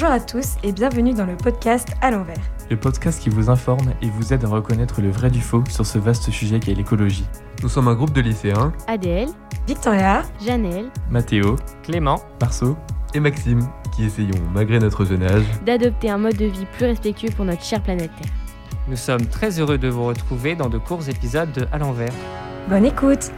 [0.00, 2.38] Bonjour à tous et bienvenue dans le podcast À l'envers.
[2.70, 5.84] Le podcast qui vous informe et vous aide à reconnaître le vrai du faux sur
[5.84, 7.24] ce vaste sujet qu'est l'écologie.
[7.64, 9.26] Nous sommes un groupe de lycéens, Adèle,
[9.66, 12.76] Victoria, Janelle, Mathéo, Clément, Marceau,
[13.12, 17.30] et Maxime, qui essayons, malgré notre jeune âge, d'adopter un mode de vie plus respectueux
[17.36, 18.32] pour notre chère planète Terre.
[18.86, 22.12] nous sommes très heureux de vous retrouver dans de courts épisodes de À l'envers.
[22.68, 23.32] bonne écoute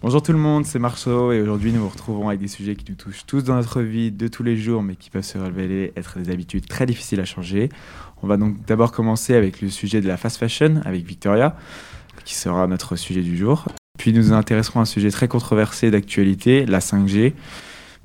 [0.00, 2.84] Bonjour tout le monde, c'est Marceau et aujourd'hui nous vous retrouvons avec des sujets qui
[2.88, 5.92] nous touchent tous dans notre vie de tous les jours mais qui peuvent se révéler
[5.96, 7.68] être des habitudes très difficiles à changer.
[8.22, 11.56] On va donc d'abord commencer avec le sujet de la fast fashion avec Victoria
[12.24, 13.66] qui sera notre sujet du jour.
[13.98, 17.32] Puis nous nous intéresserons à un sujet très controversé d'actualité, la 5G.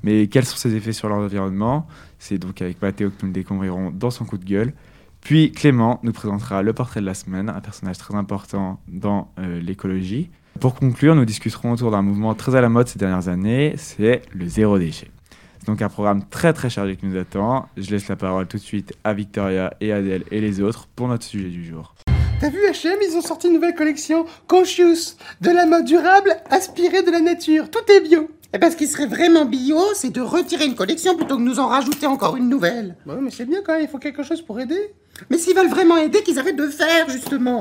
[0.02, 1.86] Mais quels sont ses effets sur l'environnement?
[2.18, 4.72] C'est donc avec Mathéo que nous le découvrirons dans son coup de gueule.
[5.20, 9.60] Puis Clément nous présentera le portrait de la semaine, un personnage très important dans euh,
[9.60, 10.30] l'écologie.
[10.60, 14.22] Pour conclure, nous discuterons autour d'un mouvement très à la mode ces dernières années, c'est
[14.32, 15.10] le zéro déchet.
[15.58, 17.68] C'est donc un programme très très chargé qui nous attend.
[17.76, 21.08] Je laisse la parole tout de suite à Victoria et Adèle et les autres pour
[21.08, 21.94] notre sujet du jour.
[22.40, 27.02] T'as vu H&M, ils ont sorti une nouvelle collection Conscious, de la mode durable, aspirée
[27.02, 28.28] de la nature, tout est bio.
[28.52, 31.58] Eh ben, ce qui serait vraiment bio, c'est de retirer une collection plutôt que nous
[31.58, 32.96] en rajouter encore une nouvelle.
[33.04, 34.92] Bon, mais c'est bien quand même, il faut quelque chose pour aider.
[35.30, 37.58] Mais s'ils veulent vraiment aider, qu'ils arrêtent de faire, justement.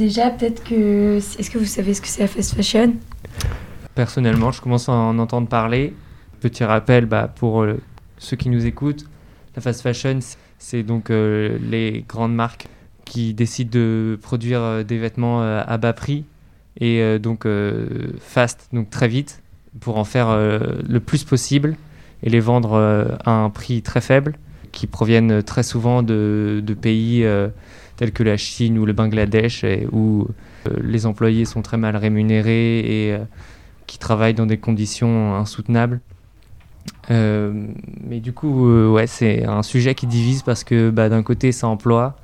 [0.00, 1.18] Déjà, peut-être que.
[1.18, 2.94] Est-ce que vous savez ce que c'est la fast fashion?
[3.94, 5.92] Personnellement, je commence à en entendre parler.
[6.40, 7.78] Petit rappel bah, pour euh,
[8.16, 9.04] ceux qui nous écoutent,
[9.54, 10.20] la fast fashion,
[10.58, 12.66] c'est donc euh, les grandes marques
[13.04, 16.24] qui décident de produire euh, des vêtements à bas prix
[16.80, 17.46] et donc
[18.20, 19.42] fast, donc très vite,
[19.80, 21.76] pour en faire le plus possible
[22.22, 24.38] et les vendre à un prix très faible,
[24.72, 27.26] qui proviennent très souvent de, pays
[28.00, 30.26] tels que la Chine ou le Bangladesh, où
[30.66, 33.18] euh, les employés sont très mal rémunérés et euh,
[33.86, 36.00] qui travaillent dans des conditions insoutenables.
[37.10, 37.66] Euh,
[38.02, 41.68] mais du coup, ouais, c'est un sujet qui divise parce que bah, d'un côté, ça
[41.68, 42.16] emploie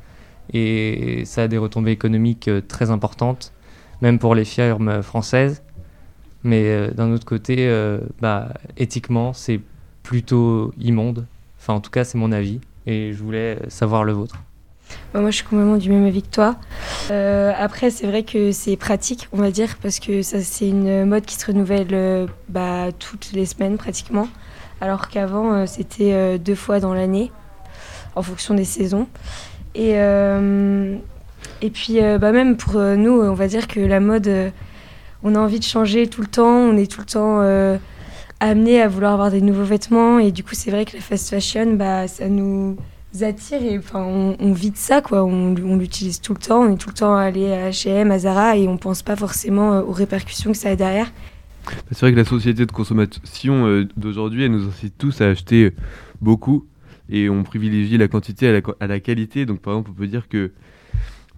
[0.51, 3.53] et ça a des retombées économiques très importantes,
[4.01, 5.63] même pour les firmes françaises.
[6.43, 7.69] Mais d'un autre côté,
[8.23, 9.61] bah, éthiquement, c'est
[10.03, 11.27] plutôt immonde.
[11.59, 14.39] Enfin, en tout cas, c'est mon avis et je voulais savoir le vôtre.
[15.13, 16.57] Bah, Moi, je suis complètement du même avis que toi.
[17.11, 21.05] Euh, après, c'est vrai que c'est pratique, on va dire, parce que ça, c'est une
[21.05, 24.29] mode qui se renouvelle euh, bah, toutes les semaines pratiquement,
[24.81, 27.31] alors qu'avant, euh, c'était deux fois dans l'année,
[28.15, 29.07] en fonction des saisons.
[29.75, 29.93] Et,
[31.63, 34.53] et puis, bah, même pour nous, on va dire que la mode,
[35.23, 37.41] on a envie de changer tout le temps, on est tout le temps
[38.41, 41.31] amené à vouloir avoir des nouveaux vêtements, et du coup, c'est vrai que la fast
[41.31, 42.77] fashion, bah, ça nous
[43.25, 46.75] attire et enfin on, on vit de ça quoi on, l'utilise tout le temps on
[46.75, 49.83] est tout le temps allé à H&M à Zara et on pense pas forcément euh,
[49.83, 51.13] aux répercussions que ça a derrière
[51.91, 55.65] c'est vrai que la société de consommation euh, d'aujourd'hui, elle nous incite tous à acheter
[55.65, 55.73] euh,
[56.21, 56.65] beaucoup
[57.09, 59.47] et on privilégie la quantité à la, qualité.
[59.47, 60.53] Donc par exemple, on peut dire que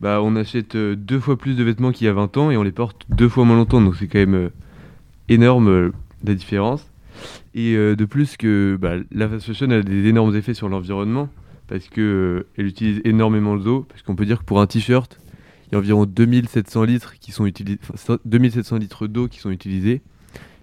[0.03, 2.63] bah, on achète deux fois plus de vêtements qu'il y a 20 ans et on
[2.63, 3.81] les porte deux fois moins longtemps.
[3.81, 4.51] Donc c'est quand même
[5.31, 5.93] énorme
[6.25, 6.87] la différence.
[7.55, 11.31] Et de plus que bah, la fast fashion a des énormes effets sur l'environnement
[11.69, 13.87] parce que euh, elle utilise énormément d'eau.
[13.89, 15.19] Parce qu'on peut dire que pour un t-shirt,
[15.67, 17.79] il y a environ 2700 litres qui sont utilisés,
[18.25, 20.01] 2700 litres d'eau qui sont utilisés.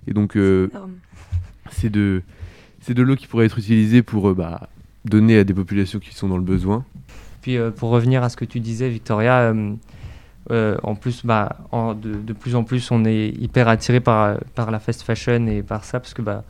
[0.08, 0.70] Et donc euh,
[1.72, 2.22] c'est de,
[2.82, 4.70] c'est de l'eau qui pourrait être utilisée pour euh, bah,
[5.06, 6.84] donner à des populations qui sont dans le besoin.
[7.42, 9.74] Puis euh, pour revenir à ce que tu disais, Victoria, euh,
[10.52, 14.38] euh, en plus, bah, en- de, de plus en plus, on est hyper attiré par,
[14.56, 16.44] par la fast fashion et par ça, parce que bah,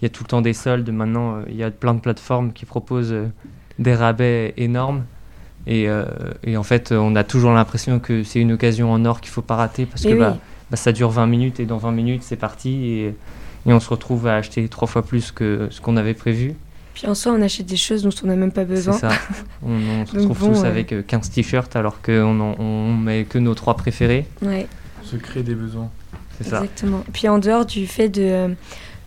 [0.00, 0.90] il y a tout le temps des soldes.
[0.90, 3.26] Maintenant, il y a plein de plateformes qui proposent euh,
[3.78, 5.04] des rabais énormes.
[5.66, 6.04] Et, euh,
[6.44, 9.42] et en fait, on a toujours l'impression que c'est une occasion en or qu'il faut
[9.42, 10.18] pas rater, parce Et que oui.
[10.20, 10.36] bah,
[10.70, 12.84] bah, ça dure 20 minutes et dans 20 minutes, c'est parti.
[12.86, 13.06] Et,
[13.66, 16.54] et on se retrouve à acheter trois fois plus que ce qu'on avait prévu.
[16.94, 19.10] puis en soi on achète des choses dont on n'a même pas C'est besoin ça.
[19.64, 19.70] On,
[20.02, 23.38] on se retrouve bon, tous euh, avec euh, 15 t-shirts alors qu'on on met que
[23.38, 24.26] nos trois préférés.
[24.42, 24.66] ouais
[25.00, 25.88] On se crée des besoins.
[26.38, 26.56] C'est ça.
[26.56, 28.48] exactement puis en dehors du fait de euh,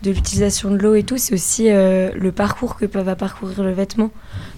[0.06, 3.72] de l'utilisation de l'eau et tout c'est aussi euh, le parcours que va parcourir le
[3.72, 4.10] vêtement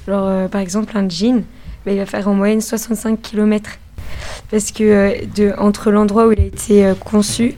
[0.06, 1.42] genre euh, par exemple un jean
[1.84, 3.78] bah, il va faire en moyenne 65 km
[4.50, 7.54] parce que euh, de entre l'endroit où il a été euh, conçu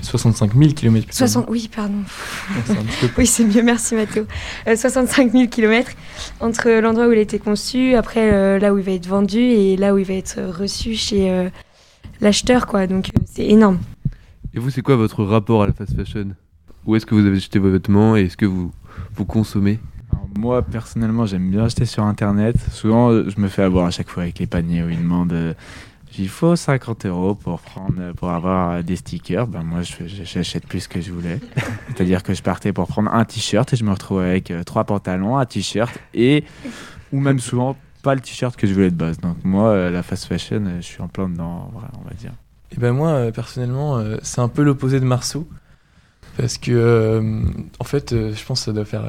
[0.00, 1.06] 65 000 km.
[1.10, 2.02] 60 oui pardon
[3.16, 4.26] Oui, c'est mieux, merci Mathéo.
[4.66, 5.92] Euh, 65 000 km
[6.40, 9.76] entre l'endroit où il a été conçu, après là où il va être vendu et
[9.78, 11.48] là où il va être reçu chez
[12.20, 12.86] l'acheteur, quoi.
[12.86, 13.78] Donc c'est énorme.
[14.54, 16.28] Et vous, c'est quoi votre rapport à la fast fashion?
[16.86, 18.70] Où est-ce que vous avez acheté vos vêtements et est-ce que vous,
[19.16, 19.80] vous consommez?
[20.38, 22.56] Moi personnellement j'aime bien acheter sur internet.
[22.70, 25.54] Souvent je me fais avoir à chaque fois avec les paniers où ils demandent euh,
[26.18, 29.48] Il faut 50 euros pour, prendre, pour avoir des stickers.
[29.48, 31.40] Ben moi, j'achète plus que je voulais.
[31.88, 34.84] C'est-à-dire que je partais pour prendre un t-shirt et je me retrouvais avec euh, trois
[34.84, 36.44] pantalons, un t-shirt et,
[37.12, 39.18] ou même souvent, pas le t-shirt que je voulais de base.
[39.18, 42.32] Donc moi, euh, la fast fashion, euh, je suis en plein dedans, on va dire.
[42.72, 45.48] Et ben moi, euh, personnellement, euh, c'est un peu l'opposé de Marceau.
[46.36, 47.42] Parce que, euh,
[47.78, 49.04] en fait, je pense que ça doit faire,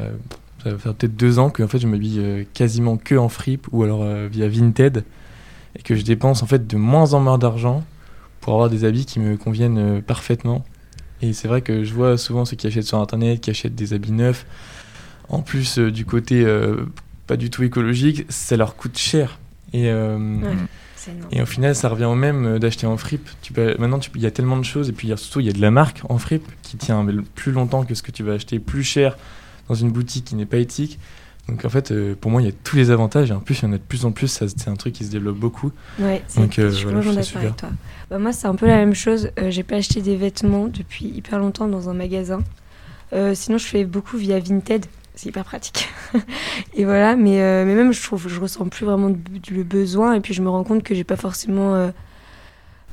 [0.60, 4.06] faire peut-être deux ans que en fait, je m'habille quasiment que en fripe ou alors
[4.28, 5.04] via Vinted.
[5.78, 7.84] Et que je dépense en fait de moins en moins d'argent
[8.40, 10.64] pour avoir des habits qui me conviennent parfaitement.
[11.22, 13.94] Et c'est vrai que je vois souvent ceux qui achètent sur internet, qui achètent des
[13.94, 14.46] habits neufs.
[15.28, 16.46] En plus du côté
[17.26, 19.40] pas du tout écologique, ça leur coûte cher.
[19.74, 19.92] Et.
[21.32, 23.30] Et au final, ça revient au même euh, d'acheter en fripe.
[23.42, 25.54] Tu peux, maintenant, il y a tellement de choses, et puis surtout, il y a
[25.54, 27.06] de la marque en fripe qui tient
[27.36, 29.18] plus longtemps que ce que tu vas acheter plus cher
[29.68, 31.00] dans une boutique qui n'est pas éthique.
[31.48, 33.60] Donc en fait, euh, pour moi, il y a tous les avantages, et en plus,
[33.60, 35.72] il y en a de plus en plus, c'est un truc qui se développe beaucoup.
[36.00, 37.70] Ouais, c'est Donc, euh, je suis voilà, d'accord avec toi.
[38.10, 39.30] Bah, moi, c'est un peu la même chose.
[39.40, 42.42] Euh, j'ai pas acheté des vêtements depuis hyper longtemps dans un magasin.
[43.14, 44.88] Euh, sinon, je fais beaucoup via Vinted.
[45.16, 45.88] C'est hyper pratique.
[46.74, 50.14] et voilà, mais, euh, mais même, je trouve je ressens plus vraiment le besoin.
[50.14, 51.90] Et puis, je me rends compte que j'ai pas forcément euh,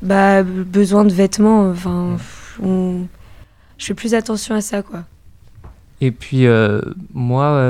[0.03, 1.71] bah, besoin de vêtements.
[1.71, 2.17] Enfin,
[2.63, 3.07] on-
[3.79, 5.01] je fais plus attention à ça, quoi.
[6.01, 6.81] Et puis euh,
[7.15, 7.63] moi,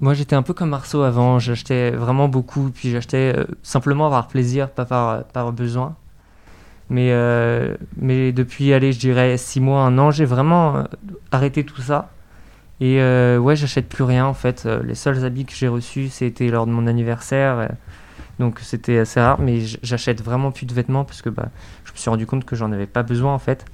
[0.00, 4.70] moi j'étais un peu comme Marceau avant, j'achetais vraiment beaucoup, puis j'achetais simplement par plaisir,
[4.70, 5.94] pas par, par besoin.
[6.88, 7.12] Mais,
[7.96, 10.84] mais depuis, allez, je dirais six mois, un an, j'ai vraiment
[11.32, 12.10] arrêté tout ça.
[12.80, 14.64] Et euh, ouais, j'achète plus rien en fait.
[14.66, 17.58] Euh, les seuls habits que j'ai reçus, c'était lors de mon anniversaire.
[17.58, 17.68] euh,
[18.40, 21.50] donc c'était assez rare, mais j'achète vraiment plus de vêtements parce que bah,
[21.84, 23.64] je me suis rendu compte que j'en avais pas besoin en fait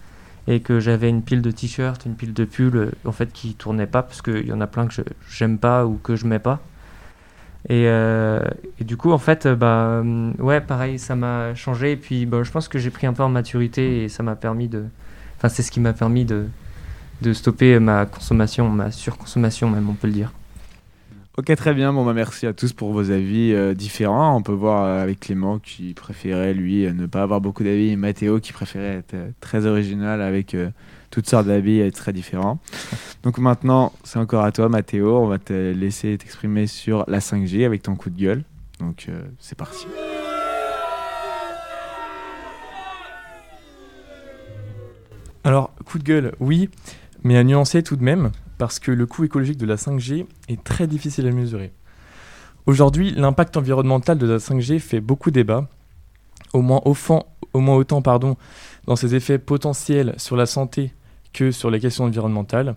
[0.48, 3.86] et que j'avais une pile de t-shirts, une pile de pulls en fait qui tournaient
[3.86, 6.60] pas parce qu'il y en a plein que j'aime pas ou que je mets pas.
[7.70, 7.88] Et,
[8.80, 12.50] du coup en fait bah hum, ouais pareil ça m'a changé et puis bah, je
[12.50, 14.84] pense que j'ai pris un peu en maturité et ça m'a permis de
[15.38, 16.46] enfin c'est ce qui m'a permis de
[17.22, 20.32] de stopper ma consommation, ma surconsommation même on peut le dire.
[21.38, 21.92] Ok, très bien.
[21.92, 24.36] Bon, bah, merci à tous pour vos avis euh, différents.
[24.36, 27.90] On peut voir euh, avec Clément qui préférait, lui, euh, ne pas avoir beaucoup d'avis,
[27.90, 30.70] et Mathéo qui préférait être euh, très original avec euh,
[31.10, 32.58] toutes sortes d'avis et être très différents.
[33.22, 35.18] Donc maintenant, c'est encore à toi, Mathéo.
[35.18, 38.42] On va te laisser t'exprimer sur la 5G avec ton coup de gueule.
[38.78, 39.86] Donc, euh, c'est parti.
[45.44, 46.68] Alors, coup de gueule, oui,
[47.22, 50.62] mais à nuancer tout de même, parce que le coût écologique de la 5G est
[50.62, 51.72] très difficile à mesurer.
[52.66, 55.68] Aujourd'hui, l'impact environnemental de la 5G fait beaucoup débat,
[56.52, 58.36] au moins, au moins autant pardon,
[58.86, 60.92] dans ses effets potentiels sur la santé
[61.32, 62.76] que sur les questions environnementales.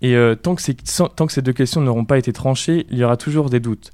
[0.00, 3.50] Et euh, tant que ces deux questions n'auront pas été tranchées, il y aura toujours
[3.50, 3.90] des doutes.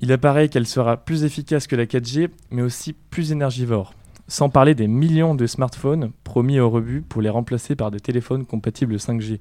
[0.00, 3.94] Il apparaît qu'elle sera plus efficace que la 4G, mais aussi plus énergivore
[4.28, 8.46] sans parler des millions de smartphones promis au rebut pour les remplacer par des téléphones
[8.46, 9.40] compatibles 5G.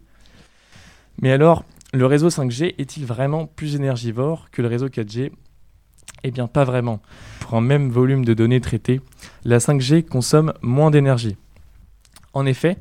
[1.21, 1.63] Mais alors,
[1.93, 5.31] le réseau 5G est-il vraiment plus énergivore que le réseau 4G
[6.23, 7.01] Eh bien, pas vraiment.
[7.39, 9.01] Pour un même volume de données traitées,
[9.43, 11.35] la 5G consomme moins d'énergie.
[12.33, 12.77] En effet,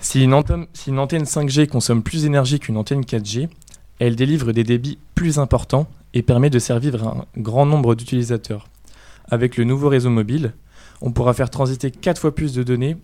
[0.00, 3.48] si une, antenne, si une antenne 5G consomme plus d'énergie qu'une antenne 4G,
[3.98, 8.68] elle délivre des débits plus importants et permet de servir un grand nombre d'utilisateurs.
[9.30, 10.52] Avec le nouveau réseau mobile,
[11.00, 12.96] on pourra faire transiter 4 fois plus de données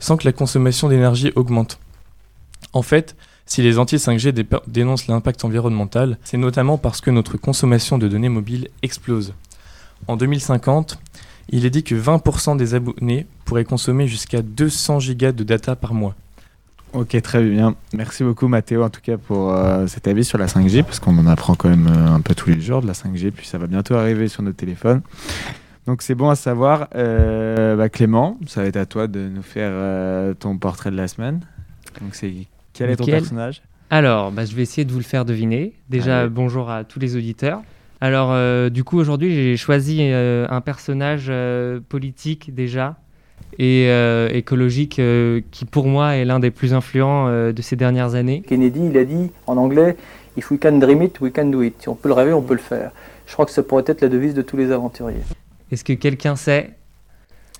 [0.00, 1.78] sans que la consommation d'énergie augmente.
[2.72, 7.98] En fait, si les anti-5G dé- dénoncent l'impact environnemental, c'est notamment parce que notre consommation
[7.98, 9.34] de données mobiles explose.
[10.08, 10.98] En 2050,
[11.50, 15.92] il est dit que 20% des abonnés pourraient consommer jusqu'à 200 gigas de data par
[15.94, 16.14] mois.
[16.92, 17.74] Ok, très bien.
[17.94, 21.16] Merci beaucoup, Mathéo, en tout cas, pour euh, cet avis sur la 5G, parce qu'on
[21.18, 23.56] en apprend quand même euh, un peu tous les jours de la 5G, puis ça
[23.58, 25.00] va bientôt arriver sur nos téléphones.
[25.86, 26.88] Donc c'est bon à savoir.
[26.94, 30.96] Euh, bah, Clément, ça va être à toi de nous faire euh, ton portrait de
[30.96, 31.40] la semaine.
[32.00, 32.32] Donc c'est
[32.72, 33.20] quel est ton Nickel.
[33.20, 33.62] personnage?
[33.90, 35.74] Alors, bah, je vais essayer de vous le faire deviner.
[35.90, 36.30] Déjà, Allez.
[36.30, 37.62] bonjour à tous les auditeurs.
[38.00, 42.96] Alors, euh, du coup, aujourd'hui, j'ai choisi euh, un personnage euh, politique déjà
[43.58, 47.76] et euh, écologique euh, qui, pour moi, est l'un des plus influents euh, de ces
[47.76, 48.42] dernières années.
[48.48, 49.96] Kennedy, il a dit en anglais
[50.38, 51.74] If we can dream it, we can do it.
[51.80, 52.92] Si on peut le rêver, on peut le faire.
[53.26, 55.20] Je crois que ça pourrait être la devise de tous les aventuriers.
[55.72, 56.76] Est-ce que quelqu'un sait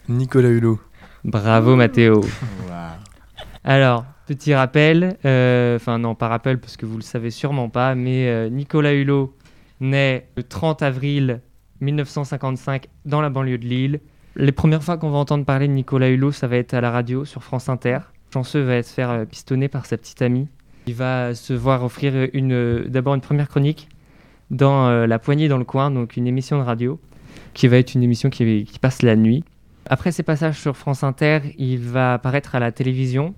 [0.07, 0.79] Nicolas Hulot.
[1.25, 2.21] Bravo, Mathéo.
[3.65, 7.95] Alors, petit rappel, euh, enfin non, pas rappel parce que vous le savez sûrement pas,
[7.95, 9.35] mais euh, Nicolas Hulot
[9.81, 11.41] naît le 30 avril
[11.81, 14.01] 1955 dans la banlieue de Lille.
[14.37, 16.91] Les premières fois qu'on va entendre parler de Nicolas Hulot, ça va être à la
[16.91, 18.01] radio sur France Inter.
[18.35, 20.49] Chanceux va se faire euh, pistonner par sa petite amie.
[20.87, 23.89] Il va se voir offrir une, d'abord une première chronique
[24.51, 27.01] dans euh, La Poignée dans le coin, donc une émission de radio,
[27.55, 29.45] qui va être une émission qui, passe la nuit.
[29.87, 33.35] Après ses passages sur France Inter, il va apparaître à la télévision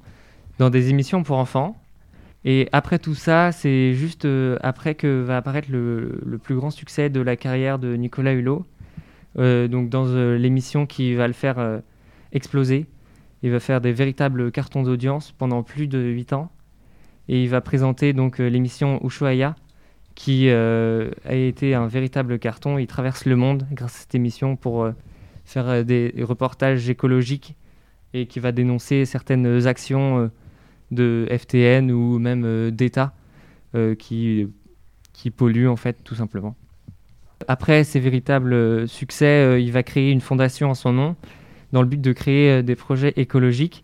[0.58, 1.76] dans des émissions pour enfants.
[2.44, 7.08] Et après tout ça, c'est juste euh, après que va apparaître le, plus grand succès
[7.08, 8.66] de la carrière de Nicolas Hulot.
[9.38, 11.80] Euh, donc dans euh, l'émission qui va le faire
[12.32, 12.86] exploser.
[13.42, 16.50] Il va faire des véritables cartons d'audience pendant plus de 8 ans.
[17.28, 19.54] Et il va présenter donc l'émission Ushuaïa,
[20.14, 22.78] qui euh, a été un véritable carton.
[22.78, 24.92] Il traverse le monde grâce à cette émission pour euh,
[25.44, 27.56] faire euh, des reportages écologiques
[28.12, 30.30] et qui va dénoncer certaines actions
[30.92, 33.12] de FTN ou même d'État
[33.99, 34.47] qui,
[35.12, 36.54] qui polluent en fait tout simplement.
[37.49, 41.16] Après ces véritables succès, il va créer une fondation en son nom
[41.73, 43.83] dans le but de créer des projets écologiques.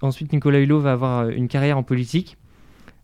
[0.00, 2.37] Ensuite, Nicolas Hulot va avoir une carrière en politique,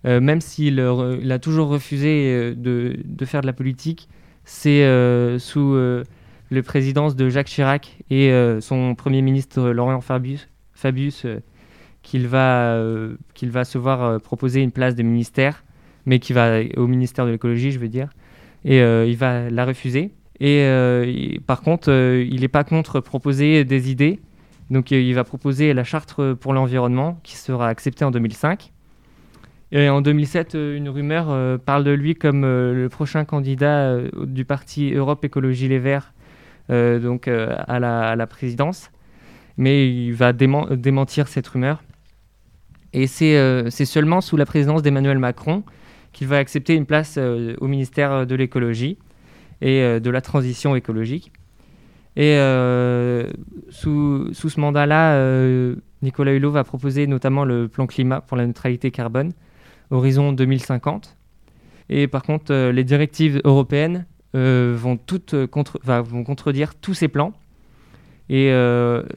[0.06, 4.08] Euh, même s'il euh, a toujours refusé euh, de, faire de la politique.
[4.44, 4.84] C'est
[5.38, 5.74] sous
[6.50, 8.30] la présidence de Jacques Chirac et
[8.60, 10.46] son premier ministre Laurent Fabius,
[12.02, 12.76] qu'il va,
[13.32, 15.64] se voir proposer une place de ministère,
[16.04, 18.10] mais qui va au ministère de l'écologie, je veux dire,
[18.66, 20.10] et il va la refuser.
[20.40, 24.20] Et par contre, il n'est pas contre proposer des idées.
[24.68, 28.73] Donc il va proposer la charte pour l'environnement qui sera acceptée en 2005.
[29.74, 33.98] Et en 2007, euh, une rumeur euh, parle de lui comme euh, le prochain candidat
[34.24, 36.14] du parti Europe Écologie Les Verts
[36.70, 38.90] donc, à, la, présidence.
[39.58, 41.82] Mais il va démen- démentir cette rumeur.
[42.94, 45.62] Et c'est seulement sous la présidence d'Emmanuel Macron
[46.14, 48.96] qu'il va accepter une place au ministère de l'écologie
[49.60, 51.32] et de la transition écologique.
[52.16, 52.38] Et
[53.68, 59.32] sous, ce mandat-là, Nicolas Hulot va proposer notamment le plan climat pour la neutralité carbone,
[59.94, 61.16] horizon 2050.
[61.88, 66.94] Et par contre, euh, les directives européennes euh, vont, toutes euh, contre, vont contredire tous
[66.94, 67.32] ces plans.
[68.30, 68.50] Et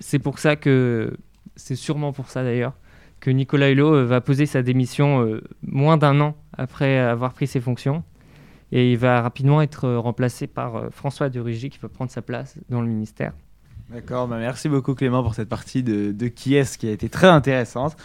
[0.02, 1.16] c'est pour ça que,
[1.56, 2.74] c'est sûrement pour ça d'ailleurs,
[3.22, 8.04] que Nicolas Hulot va poser sa démission moins d'un an après avoir pris ses fonctions.
[8.74, 12.58] Et il va rapidement être remplacé par François de Rugy qui va prendre sa place
[12.68, 13.32] dans le ministère.
[13.92, 17.28] D'accord, bah merci beaucoup Clément pour cette partie de qui est-ce qui a été très
[17.28, 17.96] intéressante.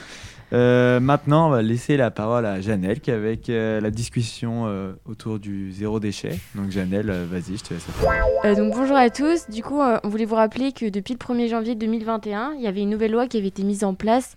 [0.52, 4.92] Euh, maintenant, on va laisser la parole à Janelle qui avec euh, la discussion euh,
[5.06, 6.38] autour du zéro déchet.
[6.54, 8.56] Donc Janelle, vas-y, je te laisse.
[8.56, 9.49] donc bonjour à tous.
[9.49, 12.82] Du coup, on voulait vous rappeler que depuis le 1er janvier 2021, il y avait
[12.82, 14.37] une nouvelle loi qui avait été mise en place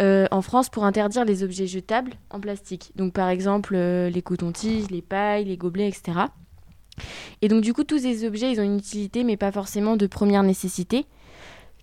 [0.00, 2.90] en France pour interdire les objets jetables en plastique.
[2.96, 6.18] Donc par exemple les cotons-tiges, les pailles, les gobelets, etc.
[7.42, 10.08] Et donc du coup, tous ces objets, ils ont une utilité, mais pas forcément de
[10.08, 11.06] première nécessité,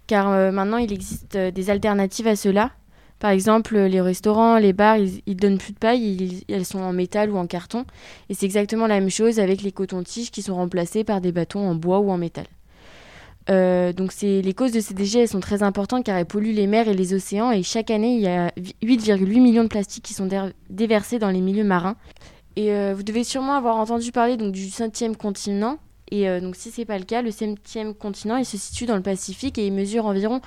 [0.08, 2.72] car maintenant il existe des alternatives à cela.
[3.22, 6.92] Par exemple, les restaurants, les bars, ils, ils donnent plus de paille, elles sont en
[6.92, 7.86] métal ou en carton.
[8.30, 11.70] Et c'est exactement la même chose avec les cotons-tiges qui sont remplacés par des bâtons
[11.70, 12.48] en bois ou en métal.
[13.50, 16.68] Euh, donc les causes de ces déchets elles sont très importantes car elles polluent les
[16.68, 18.50] mers et les océans et chaque année il y a
[18.84, 21.96] 8,8 millions de plastiques qui sont dé- déversés dans les milieux marins.
[22.56, 25.78] Et euh, vous devez sûrement avoir entendu parler donc du septième continent.
[26.12, 28.96] Et euh, donc si c'est pas le cas, le septième continent il se situe dans
[28.96, 30.42] le Pacifique et il mesure environ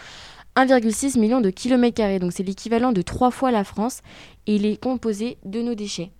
[0.56, 2.18] 1,6 million de kilomètres carrés.
[2.18, 4.00] Donc c'est l'équivalent de trois fois la France
[4.46, 6.10] et il est composé de nos déchets.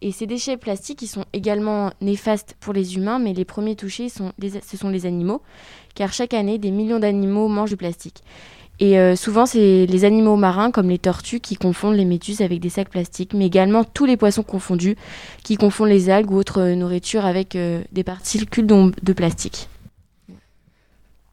[0.00, 4.08] Et ces déchets plastiques, ils sont également néfastes pour les humains, mais les premiers touchés,
[4.08, 5.42] sont les- ce sont les animaux,
[5.96, 8.22] car chaque année, des millions d'animaux mangent du plastique.
[8.80, 12.60] Et euh, souvent, c'est les animaux marins, comme les tortues, qui confondent les méduses avec
[12.60, 14.94] des sacs plastiques, mais également tous les poissons confondus,
[15.42, 19.68] qui confondent les algues ou autres euh, nourritures avec euh, des particules de plastique.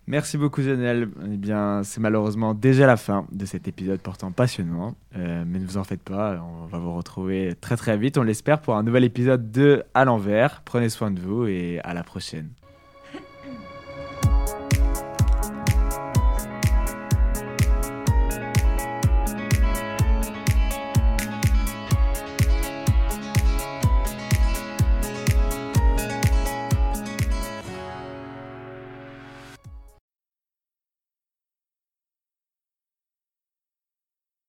[0.07, 1.09] Merci beaucoup Janelle.
[1.25, 4.95] Eh bien, c'est malheureusement déjà la fin de cet épisode pourtant passionnant.
[5.15, 8.23] Euh, mais ne vous en faites pas, on va vous retrouver très très vite, on
[8.23, 10.61] l'espère, pour un nouvel épisode de À l'envers.
[10.63, 12.49] Prenez soin de vous et à la prochaine.